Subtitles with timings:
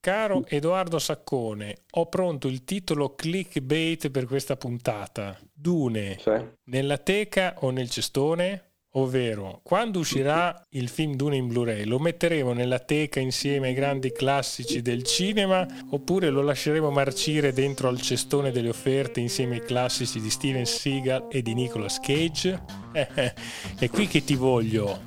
[0.00, 5.38] Caro Edoardo Saccone, ho pronto il titolo clickbait per questa puntata.
[5.52, 6.32] Dune, sì.
[6.64, 8.69] nella teca o nel cestone?
[8.94, 14.10] Ovvero, quando uscirà il film Dune in Blu-ray, lo metteremo nella teca insieme ai grandi
[14.10, 20.20] classici del cinema oppure lo lasceremo marcire dentro al cestone delle offerte insieme ai classici
[20.20, 22.60] di Steven Seagal e di Nicolas Cage?
[22.92, 23.34] Eh, eh,
[23.78, 25.02] è qui che ti voglio.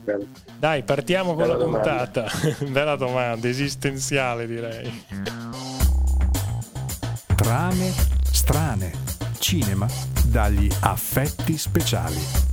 [0.57, 2.27] Dai, partiamo con Bella la puntata.
[2.69, 5.03] Bella domanda, esistenziale direi.
[7.35, 7.91] Trame
[8.31, 8.91] strane.
[9.39, 9.85] Cinema
[10.23, 12.52] dagli affetti speciali.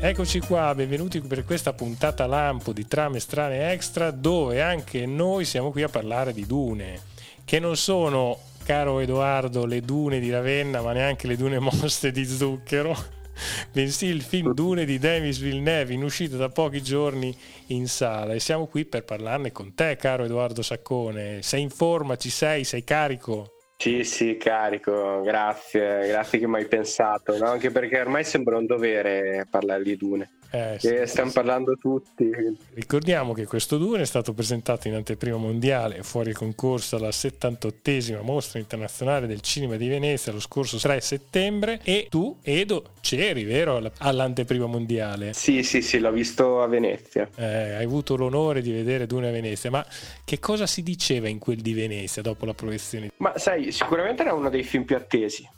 [0.00, 5.72] Eccoci qua, benvenuti per questa puntata lampo di trame strane extra dove anche noi siamo
[5.72, 7.00] qui a parlare di dune,
[7.44, 12.24] che non sono, caro Edoardo, le dune di Ravenna, ma neanche le dune moste di
[12.24, 12.96] zucchero,
[13.72, 17.36] bensì il film Dune di Demis Villeneuve in uscita da pochi giorni
[17.66, 21.42] in sala e siamo qui per parlarne con te, caro Edoardo Saccone.
[21.42, 23.57] Sei in forma, ci sei, sei carico?
[23.80, 27.46] Sì, sì, carico, grazie, grazie che mi hai pensato, no?
[27.50, 30.37] anche perché ormai sembra un dovere parlare di Dune.
[30.50, 32.30] Eh, sì, stiamo sì, parlando tutti.
[32.74, 38.58] Ricordiamo che questo Dune è stato presentato in anteprima mondiale fuori concorso alla 78esima mostra
[38.58, 43.90] internazionale del cinema di Venezia lo scorso 3 settembre e tu, Edo, c'eri, vero?
[43.98, 45.34] All'anteprima mondiale.
[45.34, 47.28] Sì, sì, sì, l'ho visto a Venezia.
[47.36, 49.84] Eh, hai avuto l'onore di vedere Dune a Venezia, ma
[50.24, 53.10] che cosa si diceva in quel di Venezia dopo la proiezione?
[53.18, 55.48] Ma sai, sicuramente era uno dei film più attesi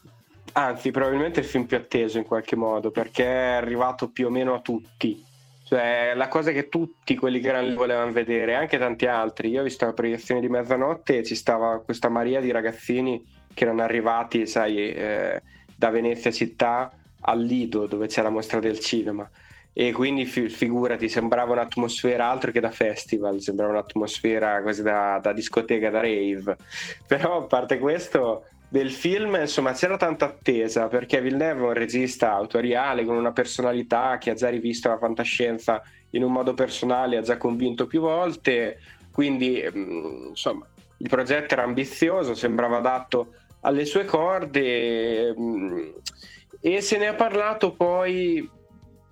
[0.52, 4.54] Anzi, probabilmente il film più atteso in qualche modo, perché è arrivato più o meno
[4.54, 5.24] a tutti.
[5.64, 9.50] Cioè, la cosa che tutti quelli che erano lì volevano vedere, anche tanti altri.
[9.50, 13.64] Io ho visto la proiezione di mezzanotte e ci stava questa Maria di ragazzini che
[13.64, 15.40] erano arrivati, sai, eh,
[15.76, 16.90] da Venezia città
[17.20, 19.28] al Lido, dove c'è la mostra del cinema.
[19.72, 25.32] E quindi fi- figurati, sembrava un'atmosfera altro che da festival, sembrava un'atmosfera quasi da, da
[25.32, 26.56] discoteca, da rave.
[27.06, 32.32] Però a parte questo del film, insomma, c'era tanta attesa perché Villeneuve è un regista
[32.32, 37.22] autoriale con una personalità che ha già rivisto la fantascienza in un modo personale, ha
[37.22, 38.78] già convinto più volte,
[39.10, 40.66] quindi mm, insomma,
[40.98, 45.88] il progetto era ambizioso, sembrava adatto alle sue corde mm,
[46.60, 48.48] e se ne è parlato poi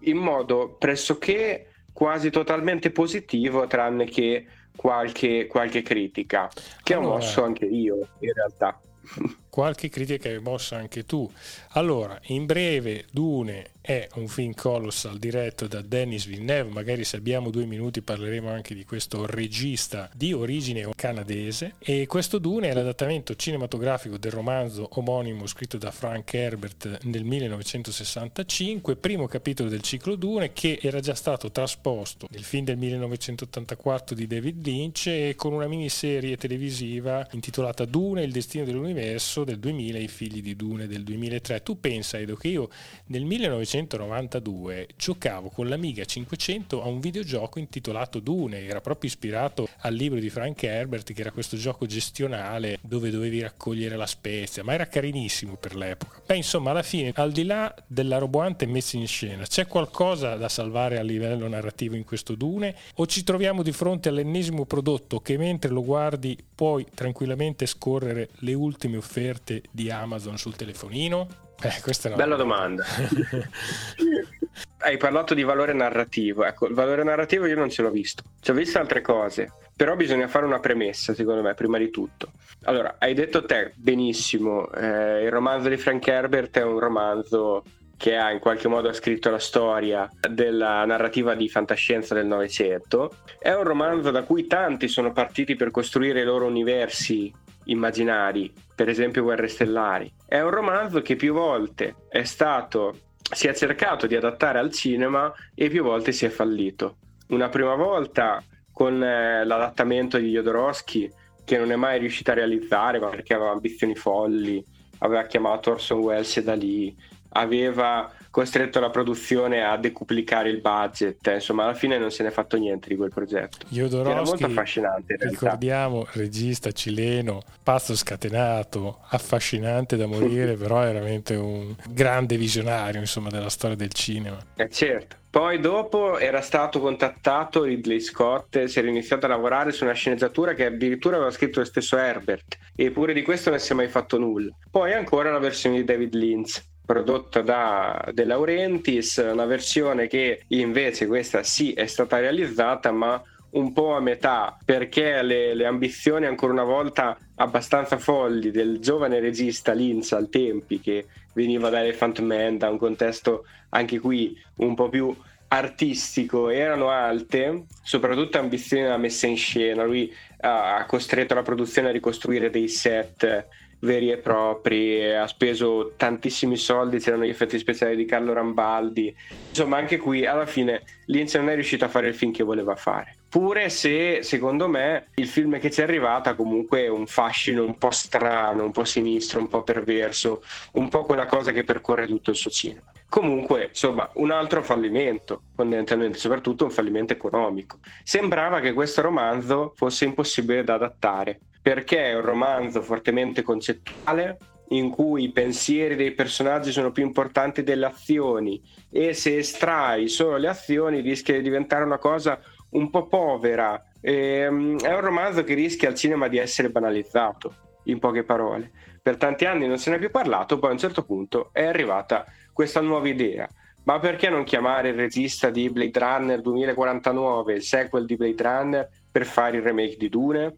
[0.03, 4.47] in modo pressoché quasi totalmente positivo, tranne che
[4.77, 6.49] qualche, qualche critica,
[6.85, 8.81] che allora, ho mosso anche io in realtà
[9.49, 11.31] qualche critica hai mossa anche tu.
[11.71, 17.49] Allora, in breve, Dune è un film colossal diretto da Denis Villeneuve, magari se abbiamo
[17.49, 23.35] due minuti parleremo anche di questo regista di origine canadese e questo Dune è l'adattamento
[23.35, 30.53] cinematografico del romanzo omonimo scritto da Frank Herbert nel 1965, primo capitolo del ciclo Dune
[30.53, 35.67] che era già stato trasposto nel film del 1984 di David Lynch e con una
[35.67, 41.05] miniserie televisiva intitolata Dune, il destino dell'universo del 2000 e i figli di Dune del
[41.05, 41.63] 2003.
[41.63, 42.69] Tu pensa Edo che io
[43.07, 49.69] nel 1985 1992 giocavo con l'Amiga 500 a un videogioco intitolato Dune, era proprio ispirato
[49.79, 54.63] al libro di Frank Herbert che era questo gioco gestionale dove dovevi raccogliere la spezia,
[54.65, 56.21] ma era carinissimo per l'epoca.
[56.27, 60.49] Beh, insomma, alla fine, al di là della roboante messa in scena, c'è qualcosa da
[60.49, 65.37] salvare a livello narrativo in questo Dune o ci troviamo di fronte all'ennesimo prodotto che
[65.37, 69.28] mentre lo guardi puoi tranquillamente scorrere le ultime offerte
[69.71, 71.47] di Amazon sul telefonino?
[71.61, 72.85] Eh, questa è una bella domanda.
[74.81, 76.45] Hai parlato di valore narrativo.
[76.45, 78.23] Ecco, il valore narrativo io non ce l'ho visto.
[78.41, 82.33] Ci ho visto altre cose, però bisogna fare una premessa, secondo me, prima di tutto.
[82.65, 87.65] Allora, hai detto te benissimo, eh, il romanzo di Frank Herbert è un romanzo
[87.97, 93.17] che ha in qualche modo scritto la storia della narrativa di fantascienza del Novecento.
[93.39, 97.35] È un romanzo da cui tanti sono partiti per costruire i loro universi
[97.65, 100.09] immaginari, per esempio Guerre Stellari.
[100.25, 105.35] È un romanzo che più volte è stato, si è cercato di adattare al cinema
[105.53, 106.99] e più volte si è fallito.
[107.31, 108.41] Una prima volta
[108.73, 111.11] con eh, l'adattamento di Jodorowsky
[111.45, 114.65] che non è mai riuscito a realizzare perché aveva ambizioni folli,
[114.99, 116.97] aveva chiamato Orson Welles da lì
[117.31, 121.27] aveva costretto la produzione a decuplicare il budget.
[121.35, 123.67] Insomma, alla fine non se ne è fatto niente di quel progetto.
[123.69, 125.17] Jodorowsky, era molto affascinante.
[125.21, 133.29] ricordiamo, regista cileno, pazzo scatenato, affascinante da morire, però è veramente un grande visionario insomma,
[133.29, 134.39] della storia del cinema.
[134.55, 135.17] Eh, certo.
[135.31, 140.55] Poi dopo era stato contattato Ridley Scott, si era iniziato a lavorare su una sceneggiatura
[140.55, 144.19] che addirittura aveva scritto lo stesso Herbert, eppure di questo non si è mai fatto
[144.19, 144.57] nulla.
[144.71, 151.07] Poi ancora una versione di David Lynch prodotta da De Laurentiis, una versione che invece
[151.07, 156.55] questa sì è stata realizzata, ma un po' a metà perché le, le, ambizioni ancora
[156.55, 162.57] una volta abbastanza folli del giovane regista Linz al tempi che veniva da Elephant Man
[162.57, 165.15] da un contesto anche qui un po' più
[165.49, 169.85] artistico erano alte, soprattutto ambizioni nella messa in scena.
[169.85, 173.47] Lui ha costretto la produzione a ricostruire dei set
[173.81, 179.15] veri e propri, ha speso tantissimi soldi, c'erano gli effetti speciali di Carlo Rambaldi.
[179.49, 182.75] Insomma, anche qui alla fine Lynch non è riuscito a fare il film che voleva
[182.77, 183.17] fare.
[183.29, 187.77] Pure se secondo me il film che ci è arrivato ha comunque un fascino un
[187.77, 190.43] po' strano, un po' sinistro, un po' perverso,
[190.73, 192.91] un po' quella cosa che percorre tutto il suo cinema.
[193.11, 197.79] Comunque, insomma, un altro fallimento, fondamentalmente, soprattutto un fallimento economico.
[198.03, 204.39] Sembrava che questo romanzo fosse impossibile da adattare, perché è un romanzo fortemente concettuale,
[204.71, 208.61] in cui i pensieri dei personaggi sono più importanti delle azioni
[208.91, 212.39] e se estrai solo le azioni rischia di diventare una cosa
[212.71, 213.83] un po' povera.
[214.01, 218.71] Ehm, è un romanzo che rischia al cinema di essere banalizzato, in poche parole.
[219.03, 221.65] Per tanti anni non se ne è più parlato, poi a un certo punto è
[221.65, 223.49] arrivata questa nuova idea.
[223.85, 228.89] Ma perché non chiamare il regista di Blade Runner 2049, il sequel di Blade Runner,
[229.11, 230.55] per fare il remake di Dune?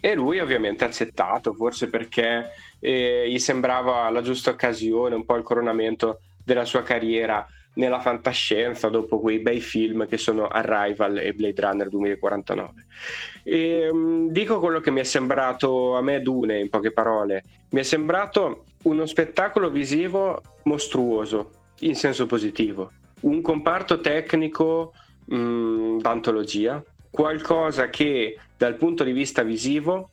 [0.00, 2.50] E lui ovviamente ha accettato, forse perché
[2.80, 7.46] eh, gli sembrava la giusta occasione, un po' il coronamento della sua carriera
[7.76, 12.86] nella fantascienza dopo quei bei film che sono Arrival e Blade Runner 2049.
[13.42, 17.44] E, um, dico quello che mi è sembrato a me Dune in poche parole.
[17.70, 21.50] Mi è sembrato uno spettacolo visivo mostruoso
[21.80, 24.92] in senso positivo, un comparto tecnico
[25.26, 26.82] um, d'antologia,
[27.16, 30.10] qualcosa che dal punto di vista visivo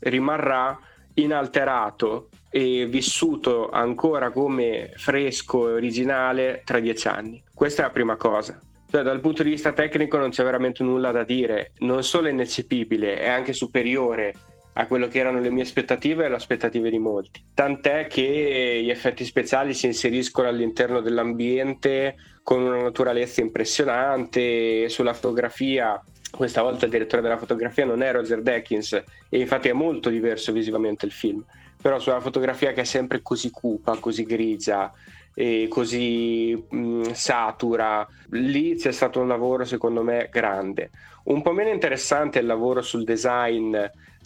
[0.00, 0.76] rimarrà
[1.14, 7.40] inalterato e vissuto ancora come fresco e originale tra dieci anni.
[7.54, 8.58] Questa è la prima cosa.
[8.90, 12.32] Cioè, dal punto di vista tecnico non c'è veramente nulla da dire, non solo è
[12.32, 14.34] ineccepibile, è anche superiore
[14.72, 17.44] a quello che erano le mie aspettative e le aspettative di molti.
[17.54, 26.02] Tant'è che gli effetti speciali si inseriscono all'interno dell'ambiente con una naturalezza impressionante, sulla fotografia
[26.40, 28.94] questa volta il direttore della fotografia non è Roger Deakins
[29.28, 31.44] e infatti è molto diverso visivamente il film
[31.82, 34.90] però sulla fotografia che è sempre così cupa, così grigia
[35.34, 40.90] e così mh, satura, lì c'è stato un lavoro secondo me grande.
[41.24, 43.76] Un po' meno interessante è il lavoro sul design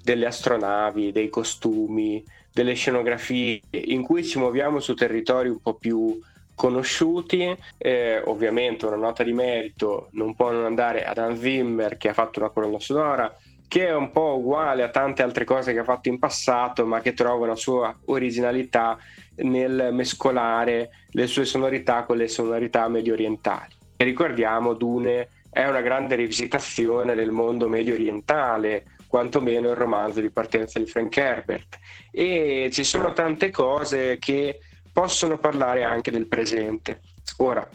[0.00, 6.16] delle astronavi, dei costumi, delle scenografie, in cui ci muoviamo su territori un po' più
[6.54, 7.56] conosciuti.
[7.78, 12.14] Eh, ovviamente una nota di merito non può non andare ad Hans Zimmer che ha
[12.14, 13.34] fatto una colonna sonora
[13.66, 17.00] che è un po' uguale a tante altre cose che ha fatto in passato, ma
[17.00, 18.96] che trova una sua originalità
[19.36, 23.74] nel mescolare le sue sonorità con le sonorità medio orientali.
[23.96, 30.30] E ricordiamo, Dune è una grande rivisitazione del mondo medio orientale, quantomeno il romanzo di
[30.30, 31.78] partenza di Frank Herbert.
[32.10, 34.60] E ci sono tante cose che
[34.94, 37.00] possono parlare anche del presente.
[37.38, 37.68] Ora,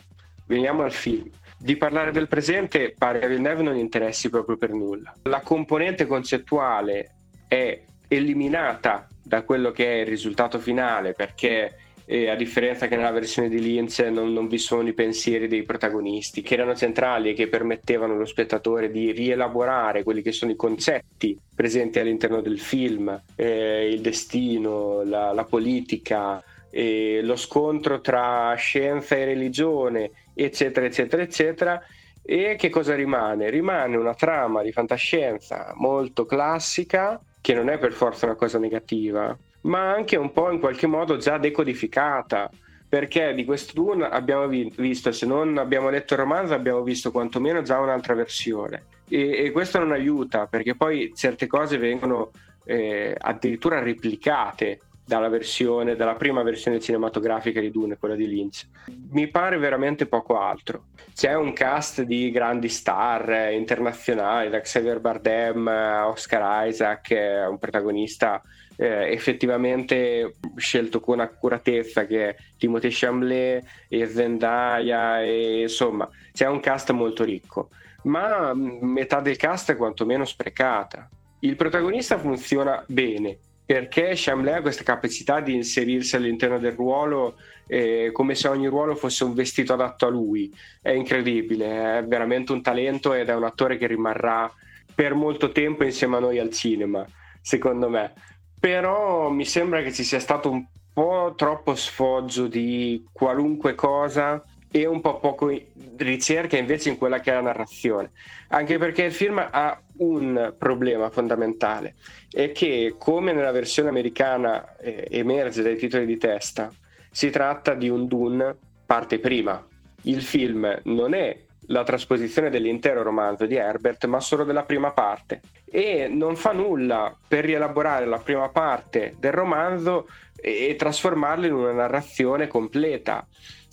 [0.48, 1.30] veniamo al film
[1.62, 5.14] di parlare del presente pare a Villeneuve non interessi proprio per nulla.
[5.24, 7.16] La componente concettuale
[7.50, 11.76] è eliminata da quello che è il risultato finale perché
[12.06, 15.64] eh, a differenza che nella versione di Lynch non, non, vi sono i pensieri dei
[15.64, 20.56] protagonisti che erano centrali e che permettevano allo spettatore di rielaborare quelli che sono i
[20.56, 28.54] concetti presenti all'interno del film, eh, il destino, la, la politica, eh, lo scontro tra
[28.56, 31.82] scienza e religione, eccetera, eccetera, eccetera.
[32.22, 33.50] E che cosa rimane?
[33.50, 39.36] Rimane una trama di fantascienza molto classica, che non è per forza una cosa negativa,
[39.62, 42.50] ma anche un po' in qualche modo già decodificata.
[42.90, 47.62] Perché di questo Dune abbiamo visto, se non abbiamo letto il romanzo, abbiamo visto quantomeno
[47.62, 48.84] già un'altra versione.
[49.08, 52.32] E, e questo non aiuta, perché poi certe cose vengono
[52.66, 58.68] eh, addirittura replicate dalla versione, dalla prima versione cinematografica di Dune, quella di Lynch.
[59.10, 60.90] Mi pare veramente poco altro.
[61.16, 65.66] C'è un cast di grandi star eh, internazionali, da Xavier Bardem
[66.06, 67.10] Oscar Isaac,
[67.50, 68.40] un protagonista
[68.76, 76.62] eh, effettivamente scelto con accuratezza che è Timothée Chamblet e Zendaya e insomma c'è un
[76.62, 77.72] cast molto ricco
[78.04, 81.10] ma mm, metà del cast è quantomeno sprecata
[81.42, 83.40] il protagonista funziona bene
[83.70, 88.96] perché Chamblay ha questa capacità di inserirsi all'interno del ruolo eh, come se ogni ruolo
[88.96, 90.52] fosse un vestito adatto a lui.
[90.82, 94.52] È incredibile, è veramente un talento ed è un attore che rimarrà
[94.96, 97.06] per molto tempo insieme a noi al cinema,
[97.42, 98.14] secondo me.
[98.60, 104.86] Però mi sembra che ci sia stato un po' troppo sfoggio di qualunque cosa e
[104.86, 105.52] un po' poco
[105.98, 108.12] ricerca invece in quella che è la narrazione.
[108.50, 111.96] Anche perché il film ha un problema fondamentale,
[112.32, 116.72] è che come nella versione americana eh, emerge dai titoli di testa,
[117.12, 119.66] si tratta di un Dune parte prima.
[120.04, 121.38] Il film non è
[121.70, 125.42] la trasposizione dell'intero romanzo di Herbert, ma solo della prima parte.
[125.66, 131.72] E non fa nulla per rielaborare la prima parte del romanzo e, trasformarla in una
[131.72, 133.28] narrazione completa.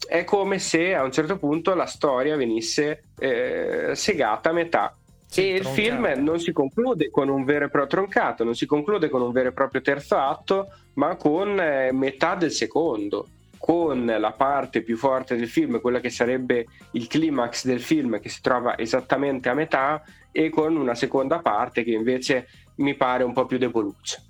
[0.07, 4.97] È come se a un certo punto la storia venisse eh, segata a metà.
[5.27, 5.79] Sì, e troncato.
[5.79, 9.23] il film non si conclude con un vero e proprio troncato, non si conclude con
[9.23, 14.83] un vero e proprio terzo atto, ma con eh, metà del secondo con la parte
[14.83, 19.49] più forte del film, quella che sarebbe il climax del film che si trova esattamente
[19.49, 24.23] a metà e con una seconda parte che invece mi pare un po' più deboluccia.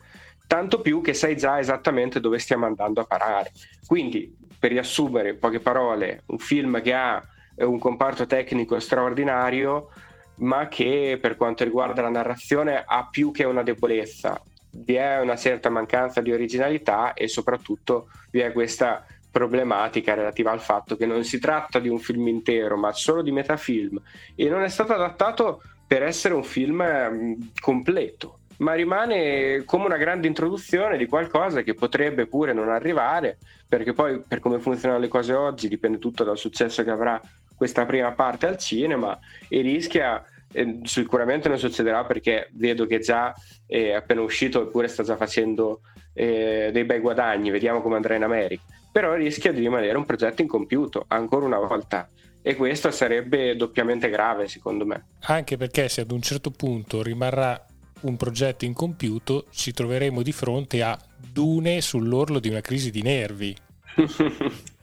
[0.46, 3.52] Tanto più che sai già esattamente dove stiamo andando a parare.
[3.86, 7.22] Quindi, per riassumere in poche parole, un film che ha
[7.56, 9.88] un comparto tecnico straordinario,
[10.36, 14.40] ma che per quanto riguarda la narrazione ha più che una debolezza.
[14.70, 20.60] Vi è una certa mancanza di originalità e soprattutto vi è questa problematica relativa al
[20.60, 24.00] fatto che non si tratta di un film intero, ma solo di metafilm
[24.34, 29.96] e non è stato adattato per essere un film mm, completo, ma rimane come una
[29.96, 35.08] grande introduzione di qualcosa che potrebbe pure non arrivare, perché poi per come funzionano le
[35.08, 37.20] cose oggi dipende tutto dal successo che avrà
[37.54, 40.22] questa prima parte al cinema e rischia
[40.52, 43.34] eh, sicuramente non succederà perché vedo che già
[43.66, 45.80] è appena uscito eppure sta già facendo
[46.12, 48.62] eh, dei bei guadagni, vediamo come andrà in America
[48.96, 52.08] però rischia di rimanere un progetto incompiuto ancora una volta
[52.40, 55.08] e questo sarebbe doppiamente grave secondo me.
[55.24, 57.65] Anche perché se ad un certo punto rimarrà
[58.02, 63.56] un progetto incompiuto ci troveremo di fronte a dune sull'orlo di una crisi di nervi.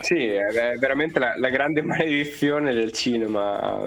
[0.00, 3.86] sì, è veramente la, la, grande maledizione del cinema.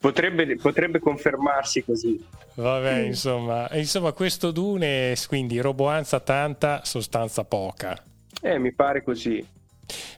[0.00, 2.24] Potrebbe, potrebbe confermarsi così.
[2.54, 8.02] Vabbè, insomma, insomma, questo Dune, quindi roboanza tanta, sostanza poca.
[8.42, 9.46] Eh, mi pare così.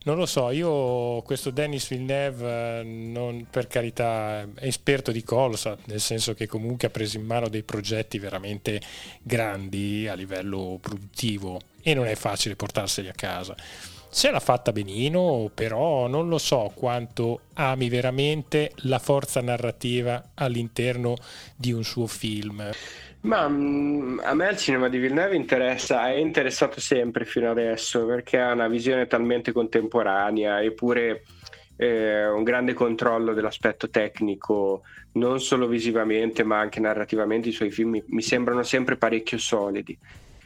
[0.05, 5.76] Non lo so, io questo Dennis Villeneuve, eh, non, per carità, è esperto di colsa,
[5.87, 8.81] nel senso che comunque ha preso in mano dei progetti veramente
[9.23, 13.55] grandi a livello produttivo e non è facile portarseli a casa.
[14.14, 21.17] Se l'ha fatta benino, però non lo so quanto ami veramente la forza narrativa all'interno
[21.57, 22.71] di un suo film.
[23.23, 28.41] Ma mm, a me il cinema di Villeneuve interessa, è interessato sempre fino adesso perché
[28.41, 31.23] ha una visione talmente contemporanea eppure
[31.76, 37.49] eh, un grande controllo dell'aspetto tecnico, non solo visivamente ma anche narrativamente.
[37.49, 39.97] I suoi film mi, mi sembrano sempre parecchio solidi.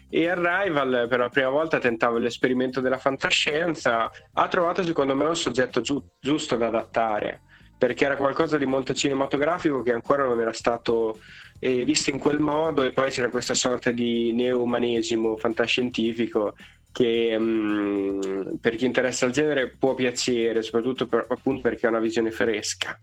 [0.09, 5.37] E Arrival per la prima volta tentava l'esperimento della fantascienza, ha trovato secondo me un
[5.37, 7.41] soggetto giu- giusto da adattare
[7.79, 11.19] perché era qualcosa di molto cinematografico che ancora non era stato
[11.59, 16.55] eh, visto in quel modo e poi c'era questa sorta di neo-umanesimo fantascientifico
[16.93, 21.91] che mh, mm, per chi interessa il genere può piacere, soprattutto per, appunto perché ha
[21.91, 22.99] una visione fresca.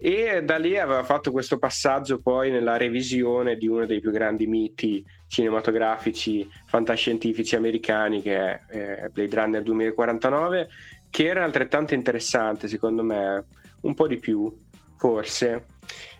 [0.00, 4.46] E da lì aveva fatto questo passaggio poi nella revisione di uno dei più grandi
[4.46, 10.68] miti cinematografici fantascientifici americani che è eh, Blade Runner 2049
[11.10, 13.44] che era altrettanto interessante secondo me
[13.82, 14.52] un po' di più,
[14.96, 15.66] forse.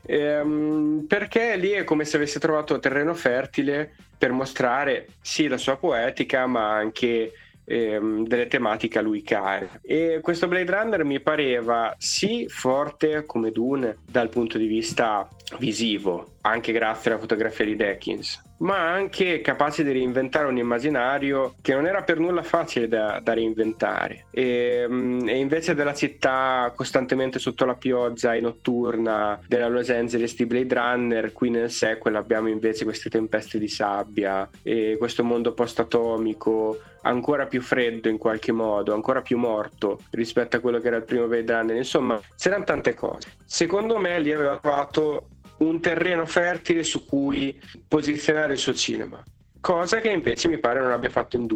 [0.06, 5.76] Ehm, perché lì è come se avesse trovato terreno fertile per mostrare sì la sua
[5.76, 7.32] poetica, ma anche
[7.64, 9.80] ehm, delle tematiche a lui care.
[9.82, 16.34] E questo Blade Runner mi pareva sì forte come Dune dal punto di vista visivo,
[16.42, 21.86] anche grazie alla fotografia di Deckins, ma anche capace di reinventare un immaginario che non
[21.86, 24.26] era per nulla facile da, da reinventare.
[24.30, 30.36] E, mm, e, invece della città costantemente sotto la pioggia e notturna della Los Angeles
[30.36, 35.52] di Blade Runner, qui nel sequel abbiamo invece queste tempeste di sabbia e questo mondo
[35.52, 40.96] post-atomico ancora più freddo in qualche modo, ancora più morto rispetto a quello che era
[40.96, 41.76] il primo Blade Runner.
[41.76, 43.32] Insomma, c'erano tante cose.
[43.44, 45.28] Secondo me lì aveva trovato
[45.58, 49.22] un terreno fertile su cui posizionare il suo cinema,
[49.60, 51.46] cosa che invece mi pare non abbia fatto in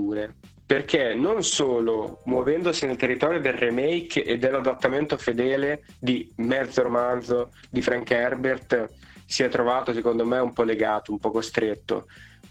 [0.65, 7.83] perché non solo muovendosi nel territorio del remake e dell'adattamento fedele di mezzo romanzo di
[7.83, 8.89] Frank Herbert
[9.27, 12.07] si è trovato secondo me un po' legato, un po' costretto,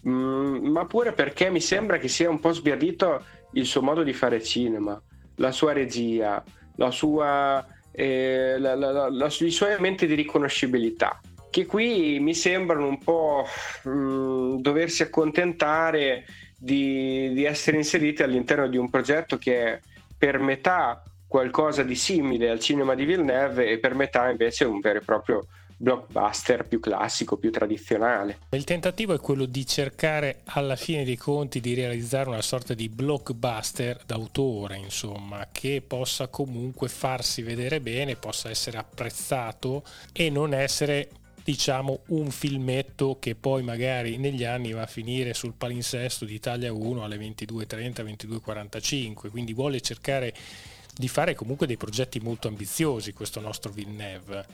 [0.07, 4.13] mm, ma pure perché mi sembra che sia un po' sbiadito il suo modo di
[4.13, 5.01] fare cinema,
[5.37, 6.43] la sua regia,
[6.75, 11.19] la sua, eh, la, la, la, i suoi elementi di riconoscibilità
[11.51, 13.45] che qui mi sembrano un po'
[13.83, 16.25] mh, mm, doversi accontentare
[16.57, 19.79] di, di, essere inseriti all'interno di un progetto che è
[20.17, 24.99] per metà qualcosa di simile al cinema di Villeneuve e per metà invece un vero
[24.99, 25.45] e proprio
[25.81, 28.37] blockbuster più classico, più tradizionale.
[28.51, 32.87] Il tentativo è quello di cercare alla fine dei conti di realizzare una sorta di
[32.87, 41.09] blockbuster d'autore, insomma, che possa comunque farsi vedere bene, possa essere apprezzato e non essere
[41.51, 46.71] diciamo un filmetto che poi magari negli anni va a finire sul palinsesto di Italia
[46.71, 48.05] 1 alle 22.30,
[48.39, 50.33] 22.45, quindi vuole cercare
[50.95, 54.45] di fare comunque dei progetti molto ambiziosi questo nostro Villeneuve.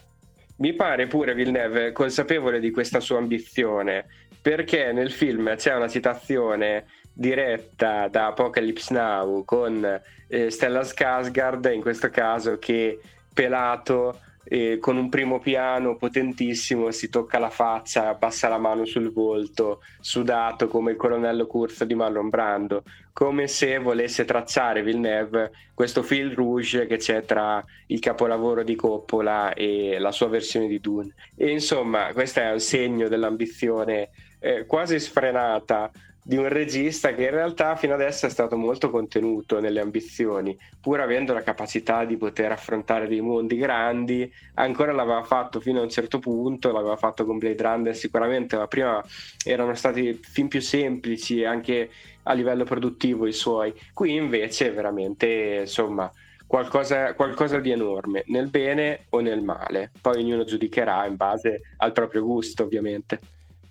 [0.55, 4.07] Mi pare pure Villeneuve consapevole di questa sua ambizione,
[4.41, 11.81] perché nel film c'è una citazione diretta da Apocalypse Now con eh, Stella Skarsgård, in
[11.81, 12.99] questo caso che
[13.31, 19.11] pelato e con un primo piano potentissimo si tocca la faccia, passa la mano sul
[19.11, 26.01] volto, sudato come il colonnello Curzo di Marlon Brando, come se volesse tracciare Villeneuve questo
[26.01, 31.13] fil rouge che c'è tra il capolavoro di Coppola e la sua versione di Dune.
[31.35, 35.91] E insomma, questo è un segno dell'ambizione eh, quasi sfrenata
[36.27, 40.99] di un regista che in realtà fino adesso è stato molto contenuto nelle ambizioni, pur
[40.99, 45.89] avendo la capacità di poter affrontare dei mondi grandi, ancora l'aveva fatto fino a un
[45.89, 49.01] certo punto, l'aveva fatto con Blade Runner sicuramente, ma prima
[49.45, 51.91] erano stati film più semplici anche
[52.23, 53.73] a livello produttivo i suoi.
[53.93, 56.11] Qui invece veramente, insomma,
[56.45, 59.91] qualcosa, qualcosa di enorme, nel bene o nel male.
[60.01, 63.17] Poi ognuno giudicherà in base al proprio gusto, ovviamente.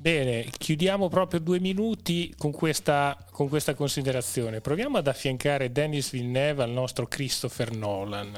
[0.07, 4.61] Bene, chiudiamo proprio due minuti con questa, con questa, considerazione.
[4.61, 8.33] Proviamo ad affiancare Dennis Villeneuve al nostro Christopher Nolan,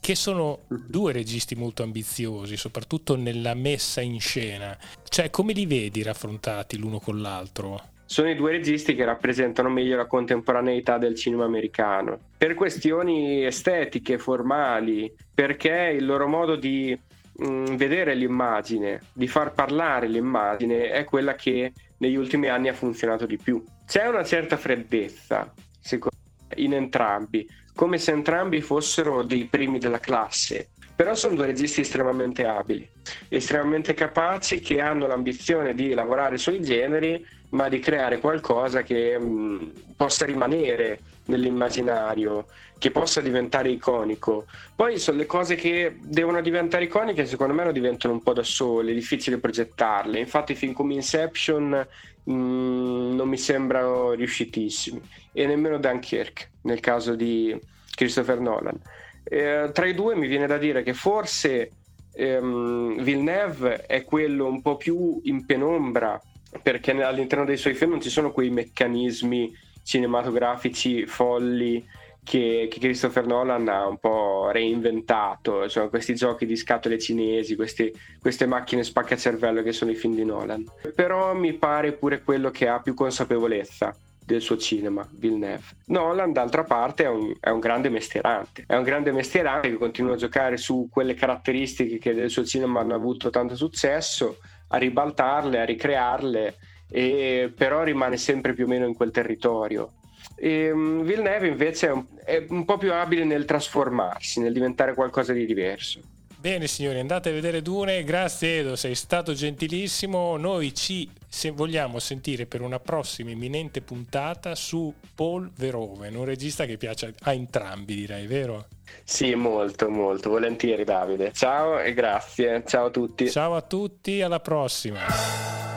[0.00, 4.74] che sono due registi molto ambiziosi, soprattutto nella messa in scena.
[5.06, 7.82] Cioè, come li vedi raffrontati l'uno con l'altro?
[8.06, 12.18] Sono i due registi che rappresentano meglio la contemporaneità del cinema americano.
[12.38, 16.98] Per questioni estetiche, formali, perché il loro modo di
[17.40, 23.26] mh, vedere l'immagine, di far parlare l'immagine, è quella che negli ultimi anni ha funzionato
[23.26, 23.62] di più.
[23.86, 26.16] C'è una certa freddezza, secondo
[26.48, 30.68] me, in entrambi, come se entrambi fossero dei primi della classe.
[30.94, 32.86] Però sono due registi estremamente abili,
[33.30, 39.94] estremamente capaci, che hanno l'ambizione di lavorare sui generi, ma di creare qualcosa che mh,
[39.96, 42.46] possa rimanere nell'immaginario,
[42.78, 44.46] che possa diventare iconico.
[44.74, 48.42] Poi sono le cose che devono diventare iconiche, secondo me lo diventano un po' da
[48.42, 50.18] sole, è difficile progettarle.
[50.18, 51.86] Infatti film come Inception
[52.24, 55.00] mh, non mi sembrano riuscitissimi
[55.32, 57.58] e nemmeno Dunkirk nel caso di
[57.94, 58.78] Christopher Nolan.
[59.22, 61.72] Eh, tra i due mi viene da dire che forse
[62.12, 66.20] ehm, Villeneuve è quello un po' più in penombra
[66.62, 71.86] perché all'interno dei suoi film non ci sono quei meccanismi cinematografici folli
[72.22, 77.92] che, che, Christopher Nolan ha un po' reinventato, sono questi giochi di scatole cinesi, questi,
[78.20, 80.64] queste macchine spaccacervello che sono i film di Nolan.
[80.94, 83.94] Però mi pare pure quello che ha più consapevolezza
[84.30, 85.62] del suo cinema, Villeneuve.
[85.86, 88.64] Nolan, d'altra parte, è un, è un, grande mestierante.
[88.66, 92.80] È un grande mestierante che continua a giocare su quelle caratteristiche che del suo cinema
[92.80, 94.38] hanno avuto tanto successo,
[94.68, 96.56] a ribaltarle, a ricrearle,
[96.90, 99.92] e però rimane sempre più o meno in quel territorio.
[100.34, 104.94] E, um, Villeneuve invece è un, è un po' più abile nel trasformarsi, nel diventare
[104.94, 106.00] qualcosa di diverso.
[106.40, 111.98] Bene signori, andate a vedere Dune, grazie Edo, sei stato gentilissimo, noi ci se vogliamo
[111.98, 117.94] sentire per una prossima imminente puntata su Paul Verhoeven, un regista che piace a entrambi
[117.94, 118.68] direi, vero?
[119.04, 121.30] Sì, molto, molto, volentieri Davide.
[121.34, 123.30] Ciao e grazie, ciao a tutti.
[123.30, 125.69] Ciao a tutti, alla prossima.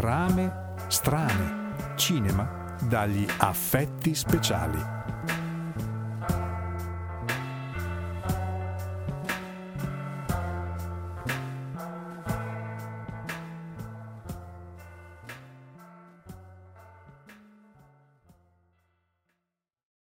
[0.00, 4.99] Trame strane, cinema dagli affetti speciali.